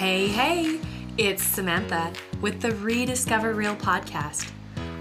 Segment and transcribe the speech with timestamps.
[0.00, 0.80] Hey, hey,
[1.18, 2.10] it's Samantha
[2.40, 4.50] with the Rediscover Real podcast.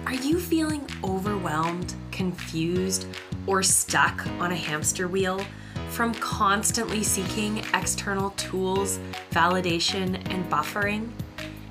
[0.06, 3.08] Are you feeling overwhelmed, confused,
[3.48, 5.42] or stuck on a hamster wheel
[5.88, 9.00] from constantly seeking external tools,
[9.32, 11.10] validation, and buffering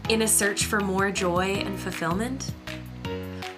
[0.09, 2.55] in a search for more joy and fulfillment?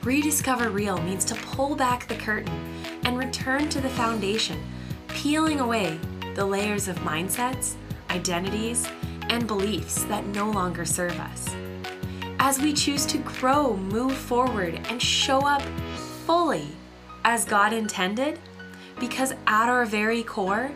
[0.02, 2.75] Rediscover Real means to pull back the curtain
[3.05, 4.61] and return to the foundation,
[5.07, 6.00] peeling away
[6.34, 7.75] the layers of mindsets,
[8.11, 8.89] identities,
[9.31, 11.48] and beliefs that no longer serve us.
[12.39, 15.62] As we choose to grow, move forward, and show up
[16.27, 16.66] fully
[17.25, 18.39] as God intended,
[18.98, 20.70] because at our very core,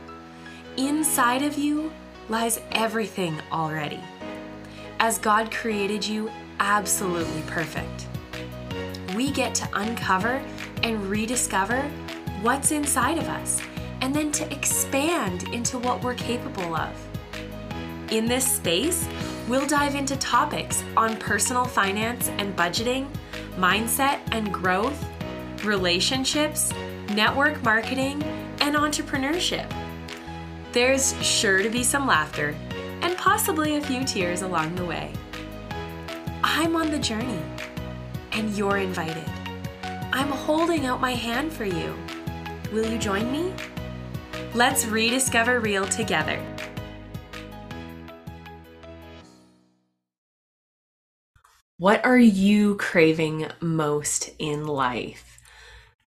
[0.78, 1.92] inside of you
[2.30, 4.00] lies everything already.
[4.98, 8.06] As God created you absolutely perfect
[9.14, 10.42] we get to uncover
[10.82, 11.82] and rediscover
[12.42, 13.60] what's inside of us
[14.00, 17.13] and then to expand into what we're capable of.
[18.10, 19.08] In this space,
[19.48, 23.08] we'll dive into topics on personal finance and budgeting,
[23.56, 25.04] mindset and growth,
[25.64, 26.72] relationships,
[27.10, 28.22] network marketing,
[28.60, 29.70] and entrepreneurship.
[30.72, 32.54] There's sure to be some laughter
[33.00, 35.12] and possibly a few tears along the way.
[36.42, 37.42] I'm on the journey
[38.32, 39.24] and you're invited.
[40.12, 41.96] I'm holding out my hand for you.
[42.72, 43.52] Will you join me?
[44.52, 46.40] Let's rediscover real together.
[51.78, 55.40] What are you craving most in life?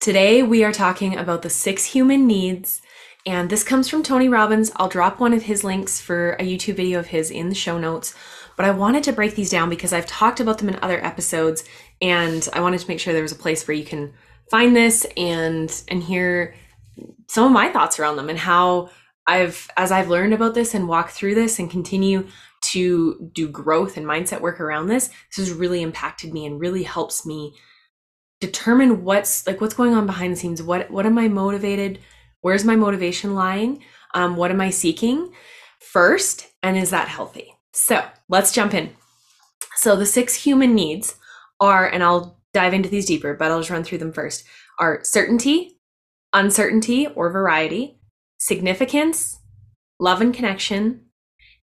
[0.00, 2.80] Today, we are talking about the six human needs,
[3.26, 4.70] and this comes from Tony Robbins.
[4.76, 7.78] I'll drop one of his links for a YouTube video of his in the show
[7.78, 8.14] notes
[8.58, 11.64] but I wanted to break these down because I've talked about them in other episodes
[12.02, 14.12] and I wanted to make sure there was a place where you can
[14.50, 16.56] find this and and hear
[17.28, 18.90] some of my thoughts around them and how
[19.28, 22.26] I've as I've learned about this and walked through this and continue
[22.72, 26.82] to do growth and mindset work around this, this has really impacted me and really
[26.82, 27.54] helps me
[28.40, 30.62] determine what's like what's going on behind the scenes.
[30.62, 32.00] What what am I motivated?
[32.40, 33.82] Where's my motivation lying?
[34.14, 35.32] Um, what am I seeking
[35.80, 36.46] first?
[36.62, 37.54] And is that healthy?
[37.72, 38.90] So let's jump in.
[39.76, 41.16] So the six human needs
[41.60, 44.44] are, and I'll dive into these deeper, but I'll just run through them first,
[44.78, 45.78] are certainty,
[46.32, 48.00] uncertainty or variety,
[48.38, 49.38] significance,
[50.00, 51.07] love and connection,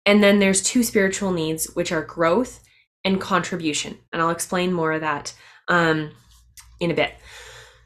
[0.05, 2.61] and then there's two spiritual needs, which are growth
[3.03, 3.97] and contribution.
[4.11, 5.33] And I'll explain more of that
[5.67, 6.11] um,
[6.79, 7.13] in a bit.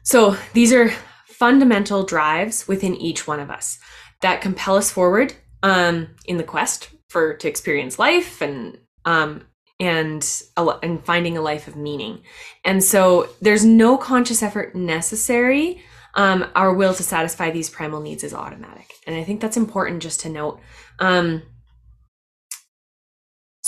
[0.02, 0.90] So these are
[1.26, 3.78] fundamental drives within each one of us
[4.22, 9.44] that compel us forward um, in the quest for to experience life and um,
[9.80, 12.22] and and finding a life of meaning.
[12.64, 15.82] And so there's no conscious effort necessary.
[16.14, 20.02] Um, our will to satisfy these primal needs is automatic, and I think that's important
[20.02, 20.60] just to note.
[20.98, 21.42] Um,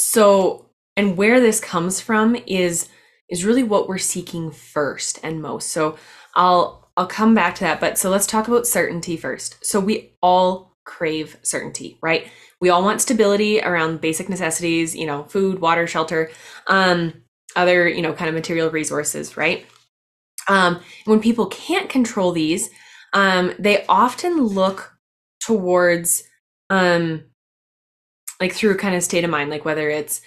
[0.00, 2.88] so, and where this comes from is
[3.30, 5.68] is really what we're seeking first and most.
[5.68, 5.96] So,
[6.34, 9.64] I'll I'll come back to that, but so let's talk about certainty first.
[9.64, 12.28] So we all crave certainty, right?
[12.60, 16.30] we all want stability around basic necessities, you know, food, water, shelter,
[16.66, 17.14] um,
[17.56, 19.66] other, you know, kind of material resources, right?
[20.48, 22.68] Um, when people can't control these,
[23.12, 24.94] um, they often look
[25.42, 26.22] towards,
[26.68, 27.24] um,
[28.40, 30.22] like through kind of state of mind, like whether it's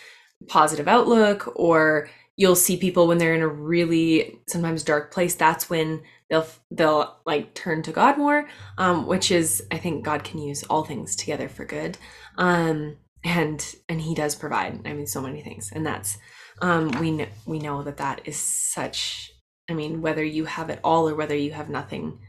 [0.48, 5.70] positive outlook or you'll see people when they're in a really sometimes dark place that's
[5.70, 8.48] when they'll they'll like turn to god more
[8.78, 11.98] um, which is i think god can use all things together for good
[12.38, 16.18] um, and and he does provide i mean so many things and that's
[16.62, 19.32] um, we know we know that that is such
[19.70, 22.20] i mean whether you have it all or whether you have nothing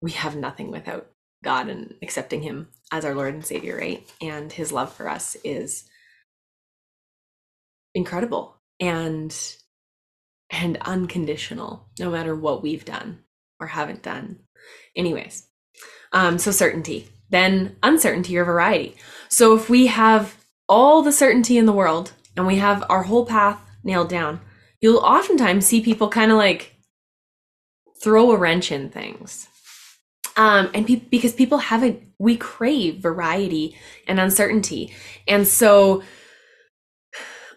[0.00, 1.10] we have nothing without
[1.42, 4.08] god and accepting him as our lord and savior right?
[4.20, 5.84] And his love for us is
[7.94, 9.34] incredible and
[10.50, 13.20] and unconditional no matter what we've done
[13.60, 14.40] or haven't done.
[14.96, 15.46] Anyways
[16.12, 18.96] um so certainty then uncertainty or variety.
[19.28, 20.36] So if we have
[20.68, 24.40] all the certainty in the world and we have our whole path nailed down
[24.80, 26.74] you'll oftentimes see people kind of like
[28.02, 29.48] throw a wrench in things
[30.38, 33.76] um, and pe- because people haven't we crave variety
[34.06, 34.94] and uncertainty.
[35.26, 36.02] And so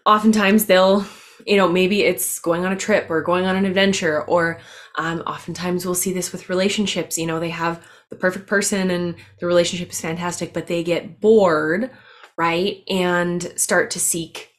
[0.04, 1.06] oftentimes they'll
[1.46, 4.60] you know maybe it's going on a trip or going on an adventure or
[4.96, 7.16] um, oftentimes we'll see this with relationships.
[7.16, 11.20] You know they have the perfect person and the relationship is fantastic but they get
[11.20, 11.90] bored
[12.36, 14.50] right and start to seek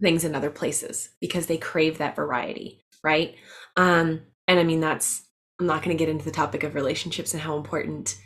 [0.00, 3.34] things in other places because they crave that variety right?
[3.76, 5.27] Um and i mean that's
[5.60, 8.16] i'm not going to get into the topic of relationships and how important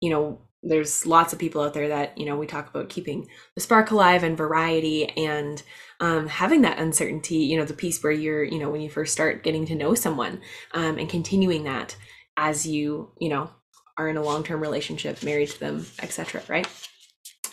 [0.00, 3.26] you know there's lots of people out there that you know we talk about keeping
[3.54, 5.62] the spark alive and variety and
[6.00, 9.12] um, having that uncertainty you know the piece where you're you know when you first
[9.12, 10.40] start getting to know someone
[10.72, 11.96] um, and continuing that
[12.36, 13.50] as you you know
[13.96, 16.68] are in a long-term relationship married to them etc right?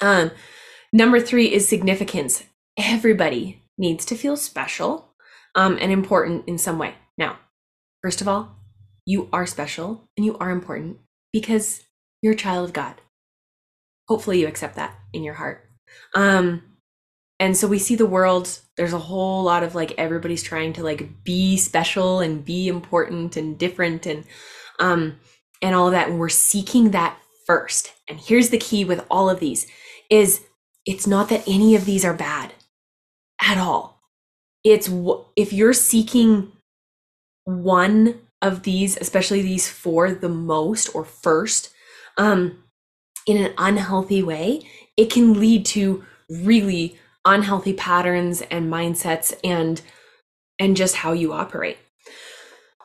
[0.02, 0.32] Um
[0.92, 2.44] number three is significance.
[2.78, 5.14] Everybody needs to feel special
[5.56, 6.96] um, and important in some way.
[7.18, 7.38] Now
[8.02, 8.58] first of all
[9.08, 10.98] you are special and you are important
[11.32, 11.84] because
[12.22, 12.96] you're a child of God.
[14.10, 15.64] Hopefully, you accept that in your heart.
[16.14, 16.62] Um,
[17.40, 20.84] and so we see the world, there's a whole lot of like everybody's trying to
[20.84, 24.26] like be special and be important and different and
[24.80, 25.20] um
[25.62, 26.10] and all of that.
[26.10, 27.94] And we're seeking that first.
[28.10, 29.68] And here's the key with all of these
[30.10, 30.42] is
[30.86, 32.54] it's not that any of these are bad
[33.42, 34.02] at all.
[34.64, 34.90] It's
[35.38, 36.52] if you're seeking
[37.46, 41.72] one of these, especially these four, the most or first,
[42.18, 42.64] um,
[43.26, 44.62] in an unhealthy way,
[44.96, 49.82] it can lead to really unhealthy patterns and mindsets and
[50.60, 51.78] and just how you operate.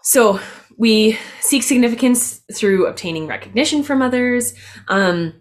[0.03, 0.41] So
[0.77, 4.55] we seek significance through obtaining recognition from others.
[4.89, 5.41] Um,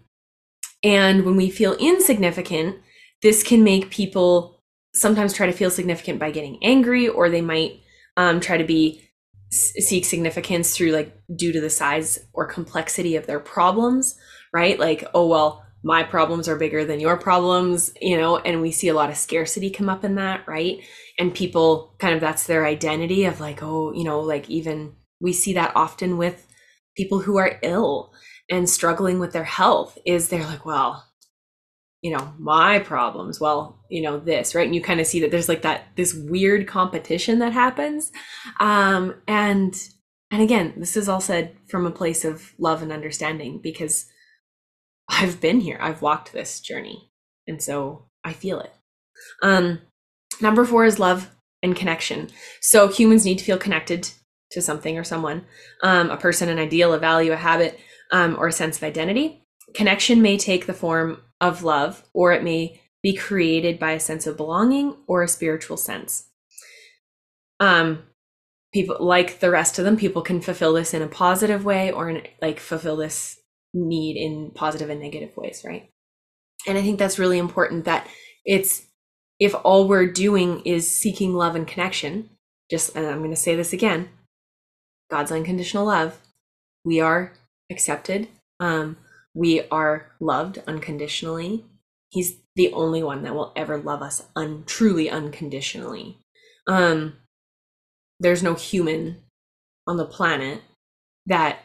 [0.82, 2.76] and when we feel insignificant,
[3.22, 4.62] this can make people
[4.94, 7.80] sometimes try to feel significant by getting angry, or they might
[8.16, 9.02] um, try to be
[9.52, 14.16] seek significance through like due to the size or complexity of their problems,
[14.52, 14.78] right?
[14.78, 18.88] Like, oh, well, my problems are bigger than your problems, you know, and we see
[18.88, 20.78] a lot of scarcity come up in that, right?
[21.18, 25.32] And people kind of that's their identity of like, oh, you know, like even we
[25.32, 26.46] see that often with
[26.96, 28.12] people who are ill
[28.50, 31.11] and struggling with their health is they're like, well,
[32.02, 34.66] you know my problems well you know this right?
[34.66, 38.10] And you kind of see that there's like that this weird competition that happens.
[38.60, 39.74] Um and
[40.30, 44.06] and again this is all said from a place of love and understanding because
[45.08, 45.78] i've been here.
[45.80, 47.10] I've walked this journey.
[47.46, 48.72] And so i feel it.
[49.42, 49.80] Um
[50.40, 51.30] number 4 is love
[51.62, 52.28] and connection.
[52.60, 54.10] So humans need to feel connected
[54.50, 55.44] to something or someone
[55.82, 57.78] um a person an ideal a value a habit
[58.12, 59.42] um, or a sense of identity.
[59.74, 64.26] Connection may take the form of love, or it may be created by a sense
[64.26, 66.28] of belonging or a spiritual sense.
[67.58, 68.04] Um,
[68.72, 72.08] people like the rest of them, people can fulfill this in a positive way or
[72.08, 73.40] in, like fulfill this
[73.74, 75.90] need in positive and negative ways, right?
[76.66, 78.06] And I think that's really important that
[78.44, 78.82] it's
[79.40, 82.30] if all we're doing is seeking love and connection,
[82.70, 84.08] just and I'm going to say this again,
[85.10, 86.20] God's unconditional love,
[86.84, 87.32] we are
[87.70, 88.28] accepted.
[88.60, 88.96] Um,
[89.34, 91.64] we are loved unconditionally.
[92.10, 96.18] He's the only one that will ever love us un- truly unconditionally.
[96.66, 97.16] Um,
[98.20, 99.22] there's no human
[99.86, 100.60] on the planet
[101.26, 101.60] that,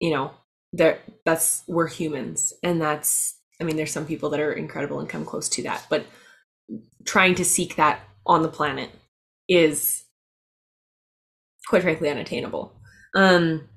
[0.00, 0.32] you know,
[0.74, 3.34] that that's we're humans, and that's.
[3.60, 6.06] I mean, there's some people that are incredible and come close to that, but
[7.04, 8.90] trying to seek that on the planet
[9.48, 10.04] is
[11.66, 12.72] quite frankly unattainable.
[13.16, 13.68] Um,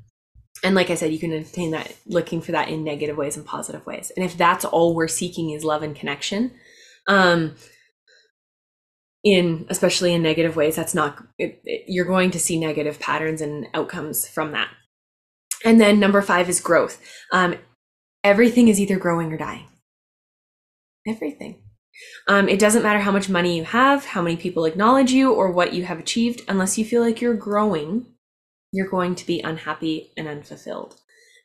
[0.63, 3.45] and like I said, you can attain that looking for that in negative ways and
[3.45, 4.11] positive ways.
[4.15, 6.51] And if that's all we're seeking is love and connection,
[7.07, 7.55] um,
[9.23, 13.41] in especially in negative ways, that's not it, it, you're going to see negative patterns
[13.41, 14.69] and outcomes from that.
[15.63, 17.01] And then number five is growth.
[17.31, 17.55] Um,
[18.23, 19.67] everything is either growing or dying.
[21.07, 21.61] Everything.
[22.27, 25.51] Um, it doesn't matter how much money you have, how many people acknowledge you, or
[25.51, 28.05] what you have achieved, unless you feel like you're growing
[28.71, 30.95] you're going to be unhappy and unfulfilled.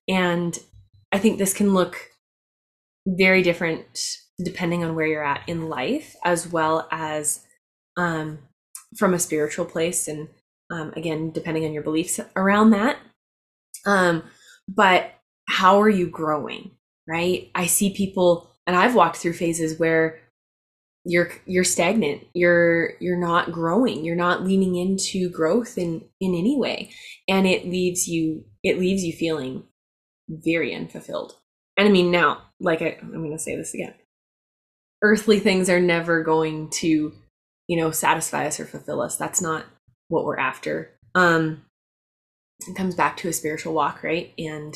[0.08, 0.58] And
[1.12, 2.10] I think this can look
[3.06, 7.44] very different depending on where you're at in life, as well as
[7.96, 8.38] um,
[8.96, 10.08] from a spiritual place.
[10.08, 10.28] And
[10.70, 12.98] um, again, depending on your beliefs around that.
[13.86, 14.24] Um,
[14.68, 15.14] but
[15.48, 16.72] how are you growing?
[17.08, 17.50] Right?
[17.54, 20.20] I see people, and I've walked through phases where
[21.08, 22.26] you're you're stagnant.
[22.34, 24.04] You're you're not growing.
[24.04, 26.90] You're not leaning into growth in in any way.
[27.28, 29.62] And it leaves you it leaves you feeling
[30.28, 31.36] very unfulfilled.
[31.76, 33.94] And i mean now like I, i'm going to say this again.
[35.00, 37.12] Earthly things are never going to
[37.68, 39.16] you know satisfy us or fulfill us.
[39.16, 39.64] That's not
[40.08, 40.90] what we're after.
[41.14, 41.62] Um
[42.66, 44.32] it comes back to a spiritual walk right?
[44.38, 44.74] And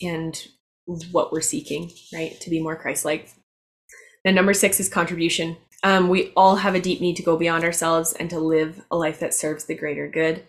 [0.00, 0.48] and
[0.86, 2.40] what we're seeking right?
[2.40, 3.28] To be more christ-like
[4.24, 5.56] and number six is contribution.
[5.82, 8.96] Um, we all have a deep need to go beyond ourselves and to live a
[8.96, 10.44] life that serves the greater good.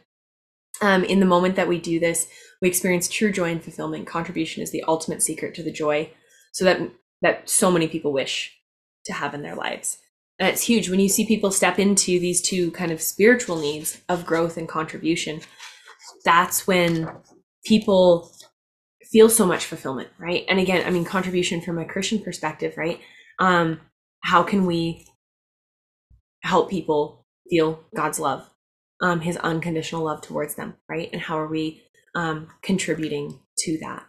[0.81, 2.27] Um, in the moment that we do this,
[2.61, 4.07] we experience true joy and fulfillment.
[4.07, 6.09] Contribution is the ultimate secret to the joy,
[6.51, 6.79] so that
[7.21, 8.57] that so many people wish
[9.05, 9.97] to have in their lives.
[10.39, 14.01] And it's huge when you see people step into these two kind of spiritual needs
[14.09, 15.41] of growth and contribution.
[16.25, 17.09] That's when
[17.65, 18.31] people
[19.11, 20.43] feel so much fulfillment, right?
[20.49, 22.99] And again, I mean, contribution from a Christian perspective, right?
[23.39, 23.81] Um,
[24.21, 25.05] how can we
[26.41, 28.49] help people feel God's love,
[29.01, 31.09] um, His unconditional love towards them, right?
[31.11, 31.83] And how are we
[32.15, 34.05] um, contributing to that?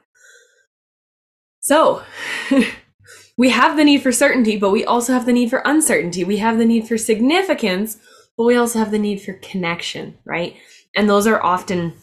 [1.61, 2.03] So,
[3.37, 6.25] we have the need for certainty, but we also have the need for uncertainty.
[6.25, 7.99] We have the need for significance,
[8.37, 10.57] but we also have the need for connection, right?
[10.95, 11.95] And those are often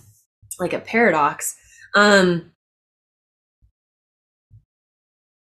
[0.60, 1.56] like a paradox.
[1.96, 2.51] Um,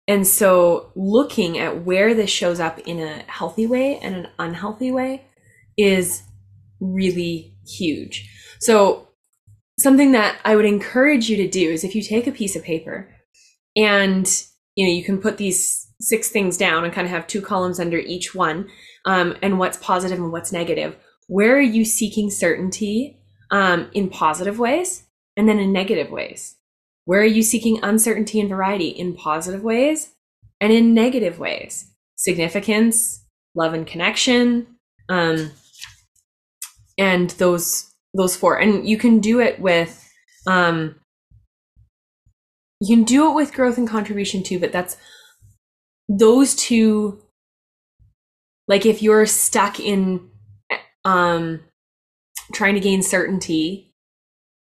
[0.06, 4.92] and so looking at where this shows up in a healthy way and an unhealthy
[4.92, 5.24] way
[5.76, 6.22] is
[6.80, 8.30] really huge.
[8.60, 9.08] So
[9.78, 12.62] something that I would encourage you to do is if you take a piece of
[12.62, 13.08] paper
[13.76, 14.26] and
[14.76, 17.80] you know you can put these six things down and kind of have two columns
[17.80, 18.68] under each one
[19.04, 20.96] um, and what's positive and what's negative
[21.26, 23.18] where are you seeking certainty
[23.50, 25.04] um, in positive ways
[25.36, 26.56] and then in negative ways
[27.04, 28.88] where are you seeking uncertainty and variety?
[28.88, 30.12] In positive ways
[30.60, 31.90] and in negative ways.
[32.16, 34.66] Significance love and connection
[35.08, 35.52] um,
[36.98, 38.58] and those those four.
[38.58, 40.00] And you can do it with
[40.46, 40.96] um,
[42.80, 44.96] you can do it with growth and contribution too but that's
[46.08, 47.22] those two
[48.68, 50.28] like if you're stuck in
[51.04, 51.60] um
[52.52, 53.93] trying to gain certainty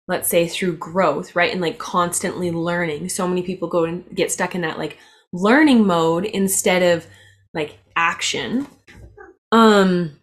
[0.08, 3.08] let's say through growth right and like constantly learning.
[3.08, 4.98] So many people go and get stuck in that like
[5.32, 7.06] learning mode instead of
[7.54, 8.66] like action.
[9.50, 10.18] Um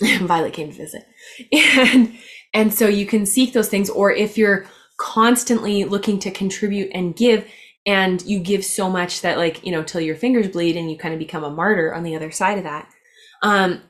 [0.02, 1.06] violet came to visit.
[1.52, 2.16] And
[2.52, 4.66] and so you can seek those things or if you're
[4.98, 7.48] constantly looking to contribute and give
[7.86, 10.96] and you give so much that like you know till your fingers bleed and you
[10.96, 12.88] kind of become a martyr on the other side of that
[13.42, 13.82] um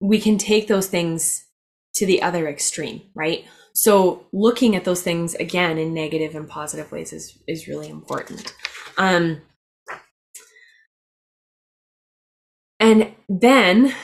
[0.00, 1.46] we can take those things
[1.94, 3.44] to the other extreme right
[3.74, 8.54] so looking at those things again in negative and positive ways is is really important
[8.98, 9.40] um
[12.80, 13.94] and then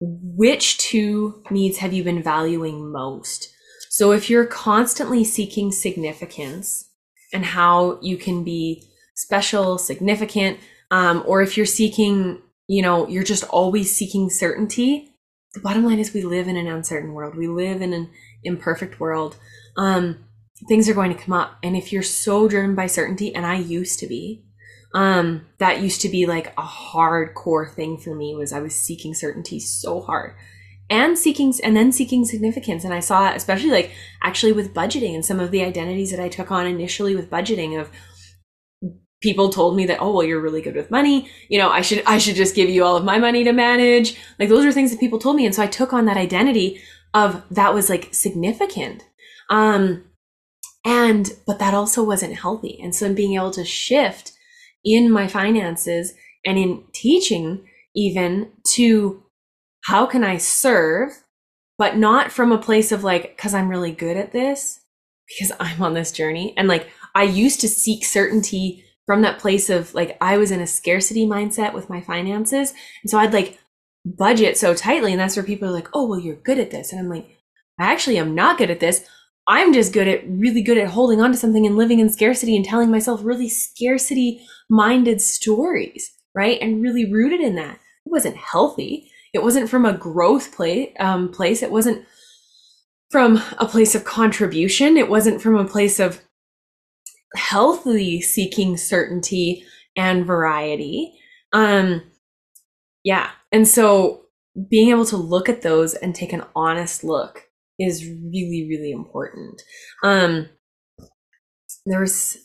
[0.00, 3.52] which two needs have you been valuing most
[3.90, 6.90] so if you're constantly seeking significance
[7.32, 10.58] and how you can be special, significant,
[10.90, 15.14] um, or if you're seeking, you know, you're just always seeking certainty,
[15.54, 17.36] the bottom line is we live in an uncertain world.
[17.36, 18.10] We live in an
[18.44, 19.36] imperfect world.
[19.76, 20.24] Um,
[20.68, 21.58] things are going to come up.
[21.62, 24.44] And if you're so driven by certainty, and I used to be,
[24.94, 29.14] um, that used to be like a hardcore thing for me was I was seeking
[29.14, 30.34] certainty so hard
[30.90, 33.92] and seeking and then seeking significance and i saw especially like
[34.22, 37.80] actually with budgeting and some of the identities that i took on initially with budgeting
[37.80, 37.90] of
[39.20, 42.02] people told me that oh well you're really good with money you know i should
[42.06, 44.90] i should just give you all of my money to manage like those are things
[44.90, 46.80] that people told me and so i took on that identity
[47.14, 49.04] of that was like significant
[49.50, 50.04] um
[50.84, 54.32] and but that also wasn't healthy and so being able to shift
[54.84, 56.14] in my finances
[56.44, 59.22] and in teaching even to
[59.84, 61.12] how can I serve,
[61.78, 64.80] but not from a place of like, because I'm really good at this,
[65.28, 66.54] because I'm on this journey.
[66.56, 70.60] And like, I used to seek certainty from that place of like, I was in
[70.60, 72.72] a scarcity mindset with my finances.
[73.02, 73.58] And so I'd like
[74.04, 75.12] budget so tightly.
[75.12, 76.92] And that's where people are like, oh, well, you're good at this.
[76.92, 77.38] And I'm like,
[77.78, 79.04] I actually am not good at this.
[79.46, 82.54] I'm just good at really good at holding on to something and living in scarcity
[82.54, 86.60] and telling myself really scarcity minded stories, right?
[86.60, 87.74] And really rooted in that.
[87.74, 89.10] It wasn't healthy.
[89.32, 91.62] It wasn't from a growth play, um, place.
[91.62, 92.04] It wasn't
[93.10, 94.96] from a place of contribution.
[94.96, 96.20] It wasn't from a place of
[97.34, 99.64] healthily seeking certainty
[99.96, 101.12] and variety.
[101.52, 102.02] Um,
[103.04, 103.30] yeah.
[103.52, 104.22] And so
[104.68, 109.62] being able to look at those and take an honest look is really, really important.
[110.02, 110.48] Um,
[111.86, 112.36] there's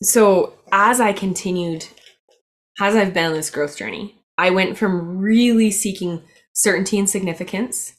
[0.00, 1.86] so as I continued
[2.80, 6.22] as I've been on this growth journey, I went from really seeking
[6.52, 7.94] certainty and significance.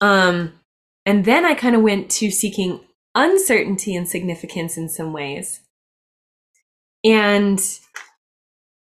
[0.00, 0.60] Um,
[1.06, 2.80] and then I kind of went to seeking
[3.14, 5.60] uncertainty and significance in some ways.
[7.04, 7.60] And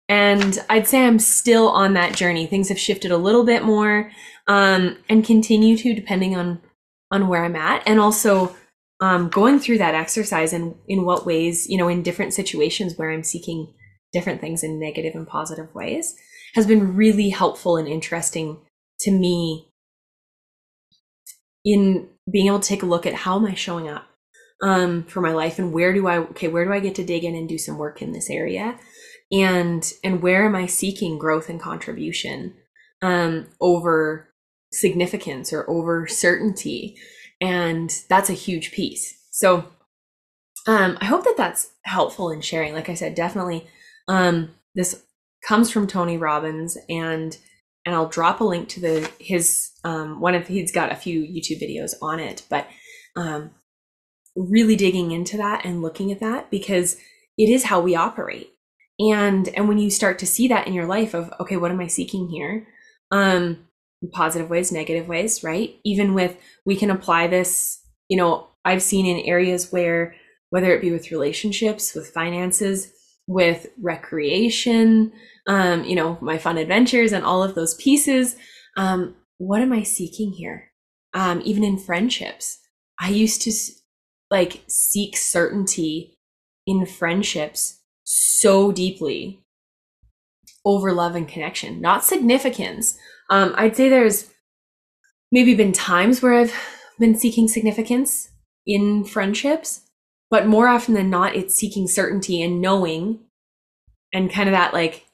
[0.09, 2.45] and I'd say I'm still on that journey.
[2.45, 4.11] Things have shifted a little bit more
[4.47, 6.61] um, and continue to depending on
[7.11, 8.55] on where I'm at and also
[9.01, 13.11] um, going through that exercise and in what ways, you know, in different situations where
[13.11, 13.73] I'm seeking
[14.13, 16.13] different things in negative and positive ways
[16.53, 18.59] has been really helpful and interesting
[18.99, 19.69] to me
[21.63, 24.05] in being able to take a look at how am I showing up
[24.61, 27.23] um, for my life and where do I okay where do I get to dig
[27.23, 28.77] in and do some work in this area
[29.31, 32.53] and and where am I seeking growth and contribution
[33.01, 34.31] um, over
[34.71, 36.97] significance or over certainty
[37.39, 39.17] And that's a huge piece.
[39.31, 39.65] So
[40.67, 42.73] um, I hope that that's helpful in sharing.
[42.73, 43.67] Like I said, definitely
[44.07, 45.03] um, this
[45.43, 47.37] comes from Tony Robbins and
[47.83, 51.21] and I'll drop a link to the his um, one of he's got a few
[51.21, 52.67] YouTube videos on it, but
[53.15, 53.51] um,
[54.35, 56.97] really digging into that and looking at that because
[57.37, 58.51] it is how we operate.
[58.99, 61.79] And and when you start to see that in your life of okay, what am
[61.79, 62.67] I seeking here?
[63.11, 63.67] Um,
[64.11, 65.75] positive ways, negative ways, right?
[65.83, 70.15] Even with we can apply this, you know, I've seen in areas where
[70.49, 72.91] whether it be with relationships, with finances,
[73.25, 75.11] with recreation,
[75.47, 78.35] um, you know, my fun adventures and all of those pieces.
[78.77, 80.71] Um, what am I seeking here?
[81.13, 82.59] Um, even in friendships,
[82.99, 83.51] I used to
[84.31, 86.17] like seek certainty
[86.65, 89.43] in friendships so deeply
[90.65, 92.97] over love and connection, not significance.
[93.29, 94.31] Um, I'd say there's
[95.31, 96.55] maybe been times where I've
[96.99, 98.29] been seeking significance
[98.65, 99.81] in friendships,
[100.29, 103.19] but more often than not, it's seeking certainty and knowing
[104.13, 105.05] and kind of that like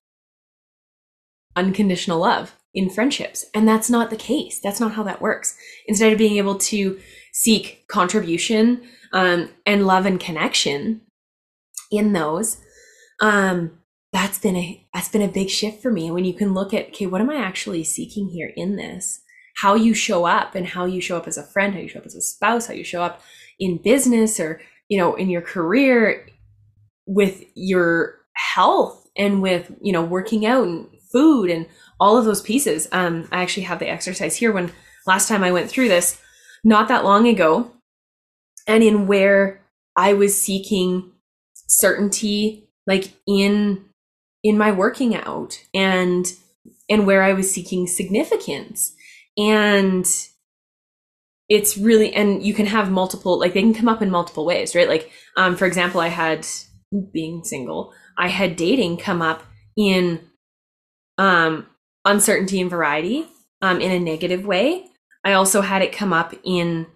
[1.56, 3.44] unconditional love in friendships.
[3.56, 4.60] And that's not the case.
[4.62, 5.58] That's not how that works.
[5.88, 7.00] Instead of being able to
[7.34, 11.02] seek contribution um, and love and connection
[11.92, 12.58] in those,
[13.20, 13.80] um,
[14.14, 16.06] that's been a that's been a big shift for me.
[16.06, 19.22] And when you can look at okay, what am I actually seeking here in this?
[19.58, 22.00] How you show up and how you show up as a friend, how you show
[22.00, 23.22] up as a spouse, how you show up
[23.60, 26.28] in business or you know in your career
[27.08, 31.66] with your health and with you know working out and food and
[32.00, 32.88] all of those pieces.
[32.92, 34.72] Um, I actually have the exercise here when
[35.06, 36.22] last time I went through this,
[36.64, 37.72] not that long ago,
[38.68, 39.62] and in where
[39.96, 41.12] I was seeking
[41.68, 43.86] certainty, like in
[44.44, 46.32] in my working out and
[46.90, 48.94] and where I was seeking significance.
[49.38, 50.06] And
[51.50, 54.76] it's really and you can have multiple like they can come up in multiple ways,
[54.76, 54.88] right?
[54.88, 56.46] Like um for example, I had
[57.12, 59.44] being single, I had dating come up
[59.76, 60.20] in
[61.18, 61.68] um,
[62.08, 63.28] uncertainty and variety
[63.62, 64.86] um, in a negative way.
[65.24, 66.88] I also had it come up in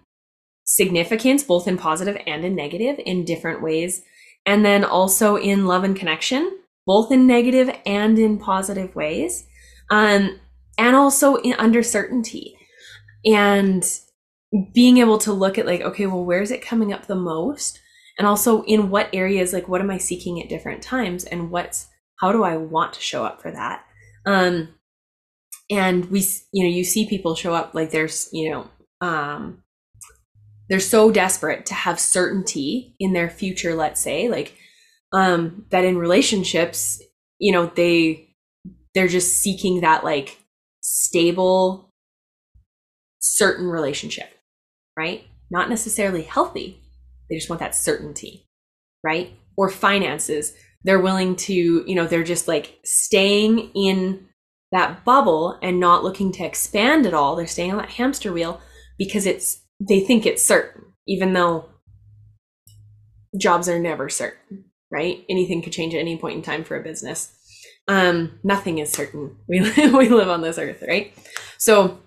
[0.64, 4.02] significance, both in positive and in negative, in different ways.
[4.46, 9.46] And then also in love and connection, both in negative and in positive ways.
[9.90, 10.40] Um,
[10.78, 12.56] and also in uncertainty.
[13.24, 13.84] And
[14.74, 17.78] being able to look at, like, okay, well, where's it coming up the most?
[18.18, 21.24] And also in what areas, like, what am I seeking at different times?
[21.24, 21.88] And what's,
[22.20, 23.84] how do I want to show up for that?
[24.26, 24.74] Um,
[25.72, 26.20] and we,
[26.52, 29.62] you know, you see people show up like there's, you know, um,
[30.68, 34.54] they're so desperate to have certainty in their future, let's say, like,
[35.12, 37.00] um, that in relationships,
[37.38, 38.28] you know, they,
[38.94, 40.38] they're just seeking that like
[40.82, 41.90] stable,
[43.18, 44.28] certain relationship,
[44.94, 45.24] right?
[45.50, 46.82] Not necessarily healthy.
[47.30, 48.46] They just want that certainty,
[49.02, 49.32] right?
[49.56, 50.52] Or finances
[50.84, 54.26] they're willing to you know they're just like staying in
[54.72, 58.60] that bubble and not looking to expand at all they're staying on that hamster wheel
[58.98, 61.68] because it's they think it's certain even though
[63.38, 66.82] jobs are never certain right anything could change at any point in time for a
[66.82, 67.36] business
[67.88, 71.12] um nothing is certain we live, we live on this earth right
[71.58, 71.98] so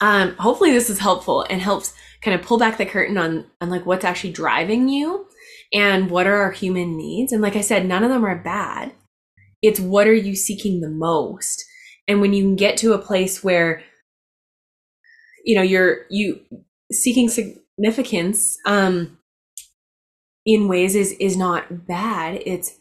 [0.00, 3.70] um hopefully this is helpful and helps kind of pull back the curtain on on
[3.70, 5.26] like what's actually driving you
[5.72, 7.32] and what are our human needs.
[7.32, 8.92] And like I said, none of them are bad.
[9.62, 11.64] It's what are you seeking the most?
[12.12, 13.82] And when you can get to a place where,
[15.46, 16.40] you know, you're you
[16.92, 19.16] seeking significance um,
[20.44, 22.42] in ways is is not bad.
[22.44, 22.78] It's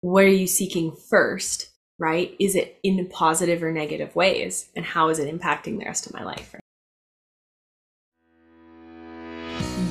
[0.00, 2.34] what are you seeking first, right?
[2.40, 6.12] Is it in positive or negative ways, and how is it impacting the rest of
[6.12, 6.56] my life?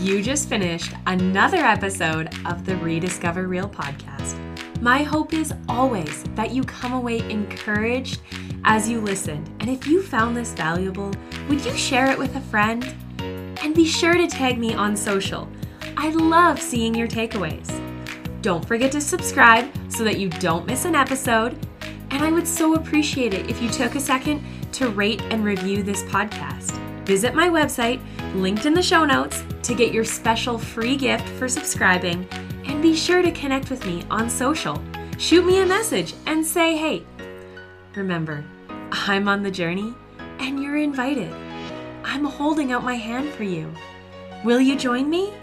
[0.02, 4.49] You just finished another episode of the Rediscover Real podcast.
[4.82, 8.22] My hope is always that you come away encouraged
[8.64, 9.50] as you listened.
[9.60, 11.12] And if you found this valuable,
[11.50, 12.86] would you share it with a friend?
[13.62, 15.50] And be sure to tag me on social.
[15.98, 17.70] I love seeing your takeaways.
[18.42, 21.58] Don't forget to subscribe so that you don't miss an episode.
[22.12, 24.42] And I would so appreciate it if you took a second
[24.74, 26.72] to rate and review this podcast.
[27.06, 28.00] Visit my website,
[28.34, 32.26] linked in the show notes, to get your special free gift for subscribing.
[32.80, 34.82] And be sure to connect with me on social.
[35.18, 37.06] Shoot me a message and say hey.
[37.94, 38.46] Remember,
[38.90, 39.94] I'm on the journey
[40.40, 41.30] and you're invited.
[42.06, 43.70] I'm holding out my hand for you.
[44.46, 45.34] Will you join me?